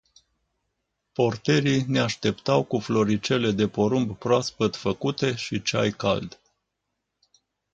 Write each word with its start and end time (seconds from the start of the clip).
Porterii 1.13 1.81
ne 1.87 1.99
așteptau 1.99 2.63
cu 2.63 2.79
floricele 2.79 3.51
de 3.51 3.67
porumb 3.67 4.17
proaspăt 4.17 4.75
făcute 4.75 5.35
și 5.35 5.61
ceai 5.61 5.91
cald. 5.91 6.39